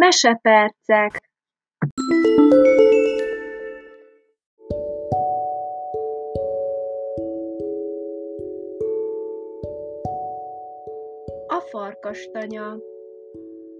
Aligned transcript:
Mesepercek 0.00 1.20
A 11.46 11.60
farkastanya 11.70 12.78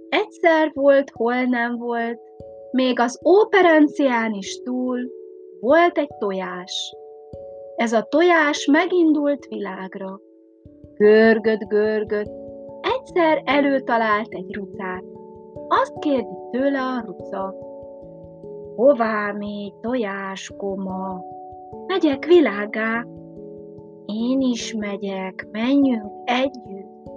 Egyszer 0.09 0.71
volt, 0.75 1.11
hol 1.11 1.43
nem 1.43 1.77
volt, 1.77 2.21
még 2.71 3.01
az 3.01 3.21
óperencián 3.29 4.33
is 4.33 4.63
túl 4.63 4.99
volt 5.61 5.99
egy 5.99 6.11
tojás. 6.19 6.95
Ez 7.77 7.93
a 7.93 8.03
tojás 8.03 8.67
megindult 8.67 9.47
világra. 9.47 10.21
Görgött, 10.95 11.69
görgött, 11.69 12.33
egyszer 12.81 13.43
előtalált 13.45 14.29
egy 14.33 14.55
rucát. 14.55 15.20
Azt 15.73 15.99
kérdi 15.99 16.37
tőle 16.51 16.81
a 16.81 17.03
ruca. 17.07 17.55
Hová 18.77 19.33
mégy 19.33 19.75
tojáskoma? 19.81 21.21
Megyek 21.87 22.25
világá. 22.25 23.07
Én 24.07 24.41
is 24.41 24.75
megyek, 24.75 25.49
menjünk 25.53 26.13
együtt. 26.25 27.09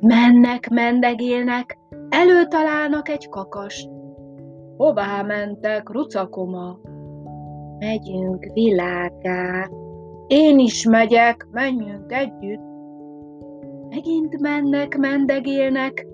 Mennek, 0.00 0.68
mendegélnek, 0.68 1.78
előtalálnak 2.08 3.08
egy 3.08 3.28
kakast. 3.28 3.90
Hová 4.76 5.22
mentek, 5.22 5.90
rucakoma? 5.90 6.78
Megyünk 7.78 8.50
világá. 8.52 9.68
Én 10.26 10.58
is 10.58 10.88
megyek, 10.88 11.46
menjünk 11.50 12.12
együtt. 12.12 12.64
Megint 13.88 14.40
mennek, 14.40 14.96
mendegélnek, 14.96 16.06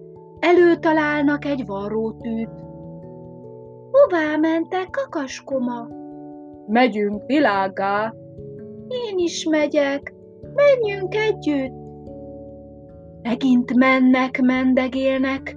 előtalálnak 0.43 1.45
egy 1.45 1.67
varrótűt. 1.67 2.51
Hová 3.91 4.37
mentek, 4.41 4.91
kakaskoma? 4.91 5.89
Megyünk 6.67 7.27
világá. 7.27 8.15
Én 8.89 9.19
is 9.19 9.45
megyek, 9.45 10.15
menjünk 10.55 11.15
együtt. 11.15 11.73
Megint 13.23 13.75
mennek, 13.75 14.41
mendegélnek, 14.41 15.57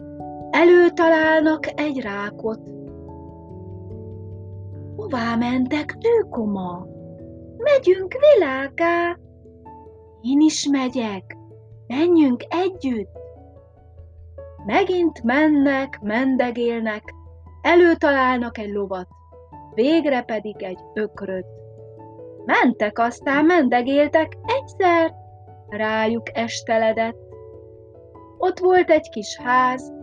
előtalálnak 0.50 1.80
egy 1.80 2.00
rákot. 2.00 2.60
Hová 4.96 5.36
mentek, 5.36 5.98
tőkoma? 5.98 6.88
Megyünk 7.58 8.16
világá. 8.34 9.18
Én 10.22 10.40
is 10.40 10.68
megyek, 10.72 11.38
menjünk 11.88 12.44
együtt. 12.50 13.15
Megint 14.66 15.24
mennek, 15.24 16.00
mendegélnek, 16.02 17.04
előtalálnak 17.62 18.58
egy 18.58 18.70
lovat, 18.70 19.08
végre 19.74 20.22
pedig 20.22 20.64
egy 20.64 20.80
ökröt. 20.94 21.46
Mentek, 22.46 23.00
aztán 23.00 23.46
mendegéltek, 23.46 24.38
egyszer 24.46 25.14
rájuk 25.70 26.38
esteledett. 26.38 27.18
Ott 28.38 28.60
volt 28.60 28.90
egy 28.90 29.10
kis 29.10 29.40
ház, 29.44 29.94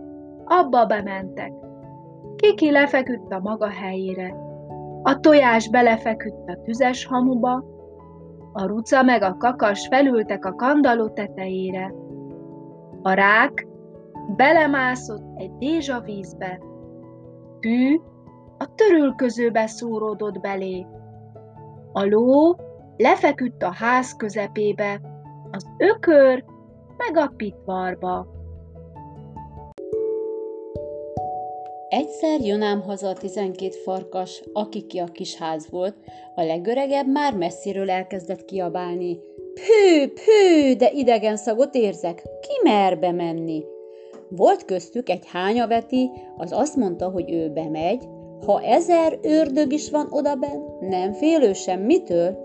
abba 0.45 0.85
bementek. 0.85 1.51
Kiki 2.35 2.71
lefeküdt 2.71 3.33
a 3.33 3.39
maga 3.39 3.69
helyére. 3.69 4.35
A 5.03 5.19
tojás 5.19 5.69
belefeküdt 5.69 6.49
a 6.49 6.61
tüzes 6.63 7.05
hamuba, 7.05 7.63
a 8.53 8.65
ruca 8.65 9.03
meg 9.03 9.21
a 9.21 9.37
kakas 9.37 9.87
felültek 9.87 10.45
a 10.45 10.55
kandaló 10.55 11.09
tetejére. 11.09 11.93
A 13.01 13.13
rák 13.13 13.67
belemászott 14.27 15.23
egy 15.35 15.57
dézsa 15.57 15.99
vízbe, 15.99 16.59
tű 17.59 17.99
a 18.57 18.73
törülközőbe 18.75 19.67
szúródott 19.67 20.39
belé. 20.39 20.85
A 21.91 22.05
ló 22.05 22.55
lefeküdt 22.97 23.63
a 23.63 23.71
ház 23.71 24.15
közepébe, 24.15 25.01
az 25.51 25.65
ökör 25.77 26.43
meg 26.97 27.17
a 27.17 27.33
pitvarba. 27.37 28.27
Egyszer 31.89 32.39
jön 32.39 32.61
ám 32.61 32.81
haza 32.81 33.07
a 33.07 33.13
tizenkét 33.13 33.75
farkas, 33.75 34.43
aki 34.53 34.85
ki 34.85 34.99
a 34.99 35.05
kis 35.05 35.37
ház 35.37 35.69
volt, 35.69 35.95
a 36.35 36.43
legöregebb 36.43 37.07
már 37.07 37.37
messziről 37.37 37.89
elkezdett 37.89 38.45
kiabálni. 38.45 39.19
Pű, 39.53 40.07
pű, 40.07 40.75
de 40.75 40.91
idegen 40.91 41.37
szagot 41.37 41.75
érzek, 41.75 42.21
ki 42.21 42.69
mer 42.69 42.99
bemenni? 42.99 43.63
Volt 44.29 44.65
köztük 44.65 45.09
egy 45.09 45.25
hányaveti, 45.25 46.09
az 46.37 46.51
azt 46.51 46.75
mondta, 46.75 47.09
hogy 47.09 47.31
ő 47.31 47.49
bemegy, 47.49 48.07
ha 48.45 48.61
ezer 48.61 49.19
ördög 49.21 49.73
is 49.73 49.91
van 49.91 50.07
odaben, 50.09 50.63
nem 50.79 51.13
félő 51.13 51.53
semmitől. 51.53 52.37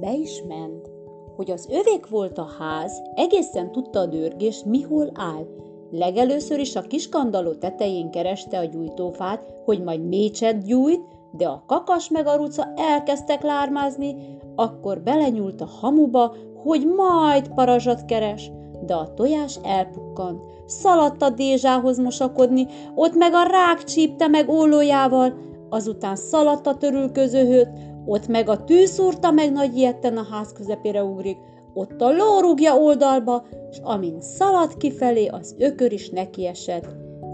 Be 0.00 0.14
is 0.14 0.42
ment. 0.48 0.90
Hogy 1.36 1.50
az 1.50 1.68
övék 1.70 2.08
volt 2.08 2.38
a 2.38 2.48
ház, 2.58 3.02
egészen 3.14 3.72
tudta 3.72 4.00
a 4.00 4.06
dörgés, 4.06 4.62
mihol 4.64 5.10
áll, 5.14 5.46
Legelőször 5.94 6.58
is 6.58 6.76
a 6.76 6.80
kiskandaló 6.82 7.52
tetején 7.52 8.10
kereste 8.10 8.58
a 8.58 8.64
gyújtófát, 8.64 9.46
hogy 9.64 9.82
majd 9.82 10.08
mécset 10.08 10.64
gyújt, 10.64 11.00
de 11.32 11.46
a 11.48 11.64
kakas 11.66 12.08
meg 12.08 12.26
a 12.26 12.36
ruca 12.36 12.72
elkezdtek 12.76 13.42
lármázni, 13.42 14.38
akkor 14.54 15.00
belenyúlt 15.00 15.60
a 15.60 15.68
hamuba, 15.80 16.34
hogy 16.62 16.86
majd 16.86 17.48
parazsat 17.54 18.04
keres, 18.04 18.50
de 18.86 18.94
a 18.94 19.14
tojás 19.14 19.58
elpukkant. 19.62 20.42
Szaladt 20.66 21.22
a 21.22 21.30
dézsához 21.30 21.98
mosakodni, 21.98 22.66
ott 22.94 23.14
meg 23.14 23.32
a 23.34 23.42
rák 23.42 23.84
csípte 23.84 24.26
meg 24.26 24.48
ólójával, 24.48 25.34
azután 25.68 26.16
szaladt 26.16 26.66
a 26.66 26.76
törülközőhöt, 26.76 27.68
ott 28.06 28.26
meg 28.26 28.48
a 28.48 28.64
tű 28.64 28.84
szúrta 28.84 29.30
meg 29.30 29.52
nagy 29.52 29.76
ilyetten 29.76 30.16
a 30.16 30.26
ház 30.30 30.52
közepére 30.52 31.04
ugrik, 31.04 31.36
ott 31.74 32.00
a 32.00 32.10
ló 32.10 32.40
rúgja 32.40 32.76
oldalba, 32.76 33.44
és 33.70 33.78
amint 33.82 34.22
szaladt 34.22 34.76
kifelé, 34.76 35.26
az 35.26 35.54
ökör 35.58 35.92
is 35.92 36.10
nekiesett. 36.10 36.86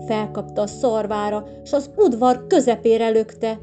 Felkapta 0.06 0.62
a 0.62 0.66
szarvára, 0.66 1.44
és 1.62 1.72
az 1.72 1.90
udvar 1.96 2.46
közepére 2.46 3.08
lökte. 3.08 3.60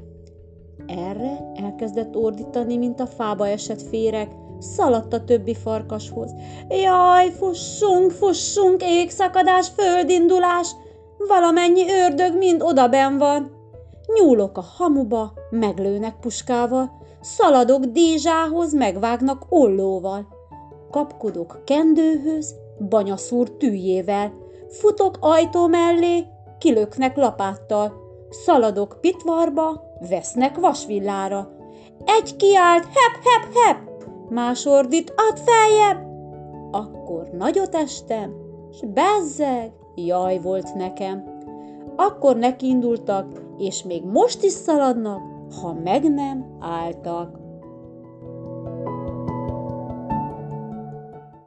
Erre 0.87 1.51
elkezdett 1.53 2.15
ordítani, 2.15 2.77
mint 2.77 2.99
a 2.99 3.05
fába 3.05 3.47
esett 3.47 3.81
féreg, 3.81 4.27
szaladt 4.59 5.13
a 5.13 5.23
többi 5.23 5.55
farkashoz. 5.55 6.31
Jaj, 6.69 7.31
fussunk, 7.31 8.11
fussunk, 8.11 8.81
égszakadás, 8.83 9.67
földindulás, 9.75 10.71
valamennyi 11.27 11.85
ördög 11.89 12.37
mind 12.37 12.61
odaben 12.61 13.17
van. 13.17 13.51
Nyúlok 14.19 14.57
a 14.57 14.65
hamuba, 14.77 15.33
meglőnek 15.49 16.19
puskával, 16.19 16.91
szaladok 17.21 17.85
dízsához, 17.85 18.73
megvágnak 18.73 19.45
ollóval 19.49 20.35
kapkodok 20.95 21.61
kendőhöz, 21.65 22.55
banyaszúr 22.89 23.49
tűjével, 23.57 24.33
futok 24.69 25.17
ajtó 25.19 25.67
mellé, 25.67 26.25
kilöknek 26.59 27.15
lapáttal, 27.15 27.93
szaladok 28.29 28.97
pitvarba, 29.01 29.83
vesznek 30.09 30.57
vasvillára. 30.57 31.49
Egy 32.05 32.35
kiált, 32.35 32.83
hep, 32.83 33.23
hep, 33.23 33.53
hep, 33.53 33.94
más 34.29 34.65
ordít, 34.65 35.13
ad 35.15 35.39
feljebb. 35.39 36.07
Akkor 36.71 37.27
nagyot 37.37 37.75
estem, 37.75 38.33
s 38.71 38.83
bezzeg, 38.93 39.71
jaj 39.95 40.39
volt 40.41 40.73
nekem. 40.73 41.23
Akkor 41.95 42.35
nekiindultak, 42.37 43.41
és 43.57 43.83
még 43.83 44.03
most 44.03 44.43
is 44.43 44.51
szaladnak, 44.51 45.21
ha 45.61 45.73
meg 45.83 46.13
nem 46.13 46.57
álltak. 46.59 47.44